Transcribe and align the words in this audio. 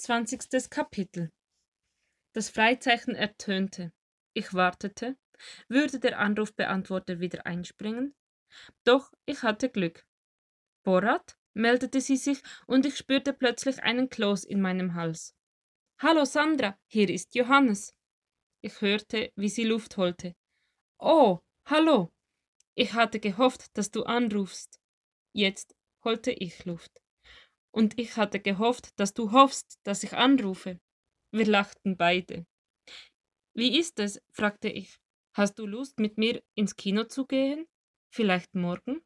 Zwanzigstes 0.00 0.70
Kapitel 0.70 1.32
Das 2.32 2.50
Freizeichen 2.50 3.16
ertönte. 3.16 3.92
Ich 4.32 4.54
wartete. 4.54 5.18
Würde 5.66 5.98
der 5.98 6.20
Anrufbeantworter 6.20 7.18
wieder 7.18 7.46
einspringen? 7.46 8.14
Doch 8.84 9.12
ich 9.26 9.42
hatte 9.42 9.68
Glück. 9.68 10.06
Borat? 10.84 11.36
meldete 11.52 12.00
sie 12.00 12.16
sich 12.16 12.40
und 12.68 12.86
ich 12.86 12.96
spürte 12.96 13.32
plötzlich 13.32 13.82
einen 13.82 14.08
Kloß 14.08 14.44
in 14.44 14.60
meinem 14.60 14.94
Hals. 14.94 15.34
Hallo 16.00 16.24
Sandra, 16.24 16.78
hier 16.86 17.10
ist 17.10 17.34
Johannes. 17.34 17.92
Ich 18.60 18.80
hörte, 18.80 19.32
wie 19.34 19.48
sie 19.48 19.64
Luft 19.64 19.96
holte. 19.96 20.36
Oh, 21.00 21.40
hallo. 21.64 22.12
Ich 22.76 22.92
hatte 22.92 23.18
gehofft, 23.18 23.76
dass 23.76 23.90
du 23.90 24.04
anrufst. 24.04 24.78
Jetzt 25.32 25.74
holte 26.04 26.30
ich 26.30 26.64
Luft 26.66 27.02
und 27.70 27.98
ich 27.98 28.16
hatte 28.16 28.40
gehofft, 28.40 28.98
dass 28.98 29.14
du 29.14 29.32
hoffst, 29.32 29.78
dass 29.84 30.02
ich 30.02 30.12
anrufe. 30.14 30.80
Wir 31.30 31.46
lachten 31.46 31.96
beide. 31.96 32.46
Wie 33.54 33.78
ist 33.78 33.98
es? 33.98 34.20
fragte 34.32 34.68
ich. 34.68 34.98
Hast 35.34 35.58
du 35.58 35.66
Lust, 35.66 35.98
mit 35.98 36.18
mir 36.18 36.42
ins 36.54 36.76
Kino 36.76 37.04
zu 37.04 37.26
gehen? 37.26 37.66
Vielleicht 38.10 38.54
morgen? 38.54 39.02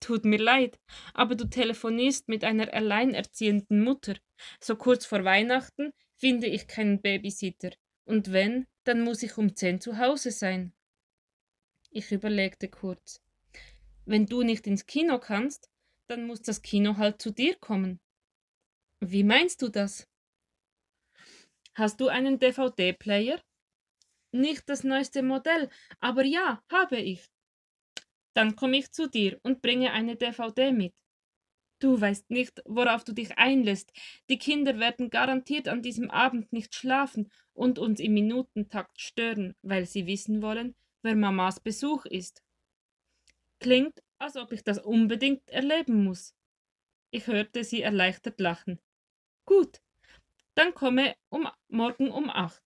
Tut 0.00 0.24
mir 0.24 0.38
leid, 0.38 0.80
aber 1.12 1.34
du 1.34 1.48
telefonierst 1.48 2.28
mit 2.28 2.42
einer 2.42 2.72
alleinerziehenden 2.72 3.84
Mutter. 3.84 4.16
So 4.58 4.76
kurz 4.76 5.04
vor 5.04 5.24
Weihnachten 5.24 5.92
finde 6.16 6.46
ich 6.46 6.66
keinen 6.66 7.00
Babysitter. 7.02 7.70
Und 8.04 8.32
wenn, 8.32 8.66
dann 8.84 9.02
muss 9.02 9.22
ich 9.22 9.36
um 9.36 9.54
zehn 9.54 9.80
zu 9.80 9.98
Hause 9.98 10.30
sein. 10.30 10.72
Ich 11.90 12.12
überlegte 12.12 12.68
kurz. 12.68 13.22
Wenn 14.04 14.26
du 14.26 14.42
nicht 14.42 14.66
ins 14.66 14.86
Kino 14.86 15.18
kannst, 15.18 15.69
dann 16.10 16.26
muss 16.26 16.42
das 16.42 16.60
Kino 16.62 16.96
halt 16.96 17.22
zu 17.22 17.30
dir 17.30 17.54
kommen. 17.56 18.00
Wie 19.00 19.22
meinst 19.22 19.62
du 19.62 19.68
das? 19.68 20.08
Hast 21.74 22.00
du 22.00 22.08
einen 22.08 22.38
DVD-Player? 22.38 23.40
Nicht 24.32 24.68
das 24.68 24.84
neueste 24.84 25.22
Modell, 25.22 25.70
aber 26.00 26.24
ja, 26.24 26.62
habe 26.70 26.98
ich. 26.98 27.30
Dann 28.34 28.56
komme 28.56 28.76
ich 28.78 28.90
zu 28.90 29.08
dir 29.08 29.38
und 29.42 29.62
bringe 29.62 29.92
eine 29.92 30.16
DVD 30.16 30.72
mit. 30.72 30.94
Du 31.78 31.98
weißt 31.98 32.28
nicht, 32.30 32.60
worauf 32.66 33.04
du 33.04 33.12
dich 33.12 33.38
einlässt. 33.38 33.92
Die 34.28 34.38
Kinder 34.38 34.78
werden 34.78 35.10
garantiert 35.10 35.66
an 35.66 35.80
diesem 35.80 36.10
Abend 36.10 36.52
nicht 36.52 36.74
schlafen 36.74 37.32
und 37.54 37.78
uns 37.78 38.00
im 38.00 38.14
Minutentakt 38.14 39.00
stören, 39.00 39.54
weil 39.62 39.86
sie 39.86 40.06
wissen 40.06 40.42
wollen, 40.42 40.74
wer 41.02 41.16
Mamas 41.16 41.60
Besuch 41.60 42.04
ist. 42.04 42.42
Klingt, 43.60 44.02
als 44.20 44.36
ob 44.36 44.52
ich 44.52 44.62
das 44.62 44.78
unbedingt 44.78 45.48
erleben 45.50 46.04
muss. 46.04 46.34
Ich 47.10 47.26
hörte 47.26 47.64
sie 47.64 47.82
erleichtert 47.82 48.38
lachen. 48.38 48.78
Gut, 49.44 49.80
dann 50.54 50.74
komme 50.74 51.16
um 51.28 51.48
morgen 51.68 52.10
um 52.10 52.30
acht. 52.30 52.62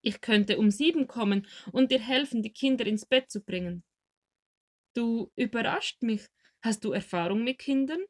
Ich 0.00 0.20
könnte 0.20 0.58
um 0.58 0.70
sieben 0.70 1.06
kommen 1.06 1.46
und 1.72 1.90
dir 1.90 2.00
helfen, 2.00 2.42
die 2.42 2.52
Kinder 2.52 2.86
ins 2.86 3.06
Bett 3.06 3.30
zu 3.30 3.42
bringen. 3.42 3.84
Du 4.94 5.30
überrascht 5.36 6.02
mich. 6.02 6.26
Hast 6.62 6.84
du 6.84 6.92
Erfahrung 6.92 7.44
mit 7.44 7.58
Kindern? 7.58 8.02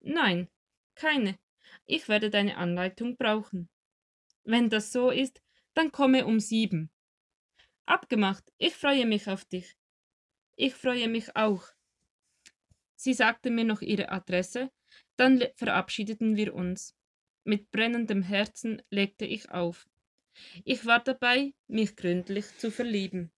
Nein, 0.00 0.48
keine. 0.94 1.38
Ich 1.84 2.08
werde 2.08 2.30
deine 2.30 2.56
Anleitung 2.56 3.16
brauchen. 3.16 3.68
Wenn 4.44 4.70
das 4.70 4.92
so 4.92 5.10
ist, 5.10 5.42
dann 5.74 5.90
komme 5.90 6.26
um 6.26 6.38
sieben. 6.38 6.90
Abgemacht, 7.84 8.52
ich 8.58 8.74
freue 8.74 9.06
mich 9.06 9.28
auf 9.28 9.44
dich. 9.44 9.76
Ich 10.56 10.74
freue 10.74 11.08
mich 11.08 11.36
auch. 11.36 11.68
Sie 12.94 13.12
sagte 13.12 13.50
mir 13.50 13.64
noch 13.64 13.82
ihre 13.82 14.08
Adresse, 14.08 14.70
dann 15.16 15.44
verabschiedeten 15.54 16.36
wir 16.36 16.54
uns. 16.54 16.94
Mit 17.44 17.70
brennendem 17.70 18.22
Herzen 18.22 18.82
legte 18.90 19.26
ich 19.26 19.50
auf. 19.50 19.86
Ich 20.64 20.86
war 20.86 21.00
dabei, 21.00 21.52
mich 21.68 21.94
gründlich 21.94 22.56
zu 22.58 22.70
verlieben. 22.70 23.30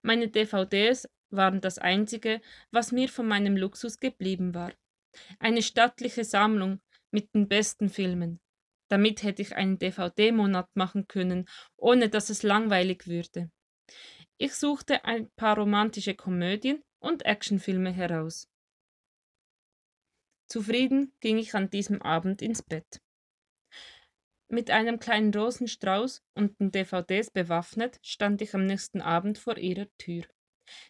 Meine 0.00 0.28
DVDs 0.28 1.08
waren 1.30 1.60
das 1.60 1.78
einzige, 1.78 2.40
was 2.70 2.92
mir 2.92 3.08
von 3.08 3.26
meinem 3.26 3.56
Luxus 3.56 3.98
geblieben 3.98 4.54
war. 4.54 4.72
Eine 5.38 5.62
stattliche 5.62 6.24
Sammlung 6.24 6.80
mit 7.10 7.34
den 7.34 7.48
besten 7.48 7.88
Filmen. 7.88 8.40
Damit 8.88 9.22
hätte 9.22 9.42
ich 9.42 9.56
einen 9.56 9.78
DVD-Monat 9.78 10.68
machen 10.74 11.08
können, 11.08 11.48
ohne 11.76 12.08
dass 12.08 12.30
es 12.30 12.42
langweilig 12.42 13.06
würde. 13.06 13.50
Ich 14.42 14.56
suchte 14.56 15.04
ein 15.04 15.30
paar 15.36 15.56
romantische 15.56 16.16
Komödien 16.16 16.82
und 16.98 17.24
Actionfilme 17.24 17.92
heraus. 17.92 18.48
Zufrieden 20.48 21.14
ging 21.20 21.38
ich 21.38 21.54
an 21.54 21.70
diesem 21.70 22.02
Abend 22.02 22.42
ins 22.42 22.60
Bett. 22.60 23.00
Mit 24.48 24.68
einem 24.68 24.98
kleinen 24.98 25.32
Rosenstrauß 25.32 26.24
und 26.34 26.58
den 26.58 26.72
DVDs 26.72 27.30
bewaffnet 27.30 28.00
stand 28.02 28.42
ich 28.42 28.52
am 28.52 28.66
nächsten 28.66 29.00
Abend 29.00 29.38
vor 29.38 29.58
ihrer 29.58 29.86
Tür. 29.96 30.24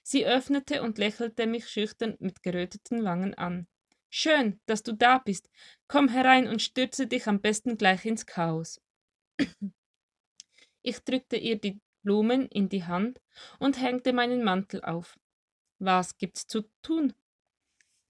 Sie 0.02 0.24
öffnete 0.24 0.80
und 0.80 0.96
lächelte 0.96 1.46
mich 1.46 1.68
schüchtern 1.68 2.16
mit 2.20 2.42
geröteten 2.42 3.04
Wangen 3.04 3.34
an. 3.34 3.68
Schön, 4.08 4.62
dass 4.64 4.82
du 4.82 4.94
da 4.94 5.18
bist. 5.18 5.50
Komm 5.88 6.08
herein 6.08 6.48
und 6.48 6.62
stürze 6.62 7.06
dich 7.06 7.26
am 7.26 7.42
besten 7.42 7.76
gleich 7.76 8.06
ins 8.06 8.24
Chaos. 8.24 8.80
Ich 10.80 11.00
drückte 11.00 11.36
ihr 11.36 11.60
die 11.60 11.78
Blumen 12.02 12.46
in 12.48 12.68
die 12.68 12.84
Hand 12.84 13.20
und 13.58 13.80
hängte 13.80 14.12
meinen 14.12 14.44
Mantel 14.44 14.82
auf. 14.82 15.18
Was 15.78 16.16
gibt's 16.18 16.46
zu 16.46 16.62
tun? 16.82 17.14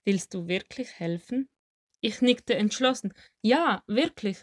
Willst 0.05 0.35
du 0.35 0.49
wirklich 0.49 0.99
helfen? 0.99 1.49
Ich 2.01 2.21
nickte 2.21 2.55
entschlossen. 2.55 3.15
Ja, 3.43 3.83
wirklich. 3.87 4.43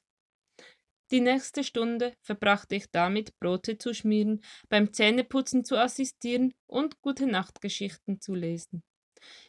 Die 1.12 1.22
nächste 1.22 1.64
Stunde 1.64 2.14
verbrachte 2.22 2.76
ich 2.76 2.92
damit, 2.92 3.38
Brote 3.40 3.78
zu 3.78 3.94
schmieren, 3.94 4.42
beim 4.70 4.94
Zähneputzen 4.94 5.66
zu 5.66 5.78
assistieren 5.78 6.54
und 6.68 7.02
gute 7.02 7.26
Nachtgeschichten 7.26 8.22
zu 8.22 8.36
lesen. 8.36 8.84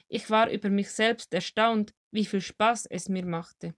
Ich 0.08 0.30
war 0.30 0.50
über 0.50 0.70
mich 0.70 0.90
selbst 0.90 1.32
erstaunt, 1.34 1.94
wie 2.10 2.24
viel 2.24 2.40
Spaß 2.40 2.86
es 2.86 3.08
mir 3.08 3.24
machte. 3.24 3.74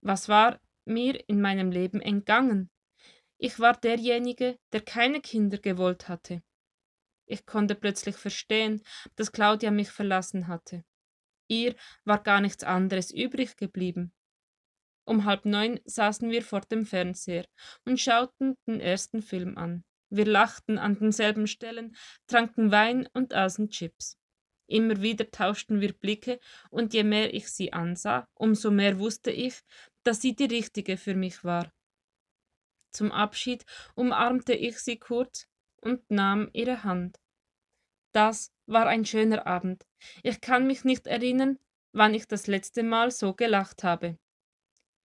Was 0.00 0.28
war 0.28 0.60
mir 0.84 1.22
in 1.28 1.40
meinem 1.40 1.70
Leben 1.70 2.00
entgangen? 2.00 2.70
Ich 3.44 3.58
war 3.58 3.74
derjenige, 3.74 4.56
der 4.72 4.82
keine 4.82 5.20
Kinder 5.20 5.58
gewollt 5.58 6.08
hatte. 6.08 6.44
Ich 7.26 7.44
konnte 7.44 7.74
plötzlich 7.74 8.14
verstehen, 8.14 8.84
dass 9.16 9.32
Claudia 9.32 9.72
mich 9.72 9.90
verlassen 9.90 10.46
hatte. 10.46 10.84
Ihr 11.48 11.74
war 12.04 12.22
gar 12.22 12.40
nichts 12.40 12.62
anderes 12.62 13.10
übrig 13.10 13.56
geblieben. 13.56 14.14
Um 15.04 15.24
halb 15.24 15.44
neun 15.44 15.80
saßen 15.84 16.30
wir 16.30 16.44
vor 16.44 16.60
dem 16.60 16.86
Fernseher 16.86 17.44
und 17.84 17.98
schauten 17.98 18.54
den 18.68 18.78
ersten 18.78 19.22
Film 19.22 19.58
an. 19.58 19.82
Wir 20.08 20.26
lachten 20.26 20.78
an 20.78 20.96
denselben 21.00 21.48
Stellen, 21.48 21.96
tranken 22.28 22.70
Wein 22.70 23.08
und 23.12 23.34
aßen 23.34 23.70
Chips. 23.70 24.18
Immer 24.68 25.02
wieder 25.02 25.32
tauschten 25.32 25.80
wir 25.80 25.94
Blicke, 25.94 26.38
und 26.70 26.94
je 26.94 27.02
mehr 27.02 27.34
ich 27.34 27.48
sie 27.48 27.72
ansah, 27.72 28.28
umso 28.34 28.70
mehr 28.70 29.00
wusste 29.00 29.32
ich, 29.32 29.62
dass 30.04 30.22
sie 30.22 30.36
die 30.36 30.44
richtige 30.44 30.96
für 30.96 31.16
mich 31.16 31.42
war. 31.42 31.72
Zum 32.92 33.10
Abschied 33.10 33.64
umarmte 33.94 34.54
ich 34.54 34.78
sie 34.78 34.98
kurz 34.98 35.46
und 35.80 36.10
nahm 36.10 36.48
ihre 36.52 36.84
Hand. 36.84 37.18
Das 38.12 38.52
war 38.66 38.86
ein 38.86 39.04
schöner 39.04 39.46
Abend. 39.46 39.86
Ich 40.22 40.40
kann 40.40 40.66
mich 40.66 40.84
nicht 40.84 41.06
erinnern, 41.06 41.58
wann 41.92 42.14
ich 42.14 42.26
das 42.26 42.46
letzte 42.46 42.82
Mal 42.82 43.10
so 43.10 43.34
gelacht 43.34 43.82
habe. 43.82 44.18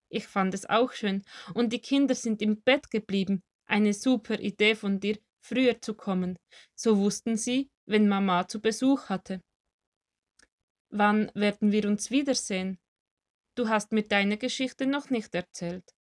Ich 0.09 0.27
fand 0.27 0.53
es 0.53 0.65
auch 0.69 0.91
schön, 0.93 1.23
und 1.53 1.73
die 1.73 1.81
Kinder 1.81 2.15
sind 2.15 2.41
im 2.41 2.61
Bett 2.61 2.89
geblieben. 2.91 3.43
Eine 3.65 3.93
super 3.93 4.39
Idee 4.39 4.75
von 4.75 4.99
dir, 4.99 5.17
früher 5.41 5.81
zu 5.81 5.95
kommen. 5.95 6.37
So 6.75 6.97
wussten 6.97 7.35
sie, 7.35 7.69
wenn 7.85 8.07
Mama 8.07 8.47
zu 8.47 8.61
Besuch 8.61 9.09
hatte. 9.09 9.41
Wann 10.89 11.31
werden 11.33 11.71
wir 11.71 11.85
uns 11.85 12.11
wiedersehen? 12.11 12.79
Du 13.55 13.67
hast 13.67 13.91
mir 13.91 14.03
deine 14.03 14.37
Geschichte 14.37 14.85
noch 14.85 15.09
nicht 15.09 15.35
erzählt. 15.35 15.96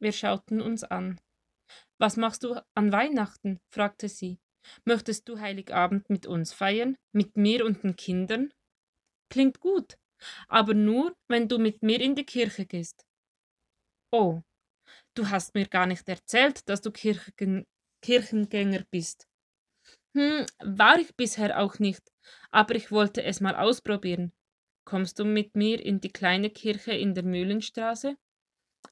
Wir 0.00 0.12
schauten 0.12 0.60
uns 0.60 0.84
an. 0.84 1.20
Was 1.98 2.16
machst 2.16 2.44
du 2.44 2.60
an 2.74 2.92
Weihnachten? 2.92 3.58
fragte 3.72 4.08
sie. 4.08 4.38
Möchtest 4.84 5.28
du 5.28 5.40
Heiligabend 5.40 6.08
mit 6.10 6.26
uns 6.26 6.52
feiern, 6.52 6.96
mit 7.12 7.36
mir 7.36 7.64
und 7.64 7.82
den 7.82 7.96
Kindern? 7.96 8.52
Klingt 9.30 9.60
gut, 9.60 9.98
aber 10.46 10.74
nur, 10.74 11.16
wenn 11.28 11.48
du 11.48 11.58
mit 11.58 11.82
mir 11.82 12.00
in 12.00 12.14
die 12.14 12.24
Kirche 12.24 12.66
gehst. 12.66 13.04
Oh, 14.12 14.42
du 15.14 15.28
hast 15.28 15.54
mir 15.54 15.66
gar 15.66 15.86
nicht 15.86 16.08
erzählt, 16.08 16.68
dass 16.68 16.80
du 16.80 16.90
Kirchen 16.90 17.64
Kirchengänger 18.00 18.84
bist. 18.90 19.26
Hm, 20.16 20.46
war 20.62 20.98
ich 20.98 21.16
bisher 21.16 21.58
auch 21.58 21.78
nicht, 21.78 22.12
aber 22.50 22.74
ich 22.76 22.90
wollte 22.92 23.22
es 23.24 23.40
mal 23.40 23.56
ausprobieren. 23.56 24.32
Kommst 24.84 25.18
du 25.18 25.24
mit 25.24 25.56
mir 25.56 25.84
in 25.84 26.00
die 26.00 26.12
kleine 26.12 26.50
Kirche 26.50 26.92
in 26.92 27.14
der 27.14 27.24
Mühlenstraße? 27.24 28.16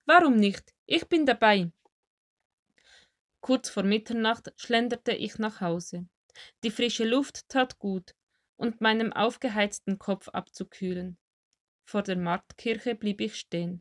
Warum 0.05 0.37
nicht? 0.37 0.76
Ich 0.87 1.09
bin 1.09 1.27
dabei. 1.27 1.73
Kurz 3.41 3.69
vor 3.69 3.83
Mitternacht 3.83 4.53
schlenderte 4.57 5.13
ich 5.13 5.39
nach 5.39 5.61
Hause. 5.61 6.07
Die 6.63 6.71
frische 6.71 7.05
Luft 7.05 7.49
tat 7.49 7.79
gut 7.79 8.15
und 8.57 8.81
meinem 8.81 9.13
aufgeheizten 9.13 9.99
Kopf 9.99 10.29
abzukühlen. 10.29 11.19
vor 11.85 12.03
der 12.03 12.17
Marktkirche 12.17 12.97
blieb 12.97 13.21
ich 13.21 13.37
stehen. 13.37 13.81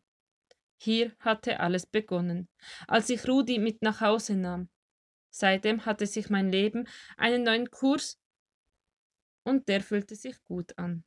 Hier 0.77 1.15
hatte 1.19 1.59
alles 1.59 1.87
begonnen, 1.87 2.47
als 2.87 3.09
ich 3.09 3.27
Rudi 3.27 3.57
mit 3.57 3.81
nach 3.81 4.01
Hause 4.01 4.35
nahm. 4.35 4.69
Seitdem 5.31 5.85
hatte 5.85 6.05
sich 6.05 6.29
mein 6.29 6.51
Leben 6.51 6.87
einen 7.17 7.43
neuen 7.43 7.71
Kurs 7.71 8.19
und 9.43 9.67
der 9.67 9.81
fühlte 9.81 10.15
sich 10.15 10.43
gut 10.43 10.77
an. 10.77 11.03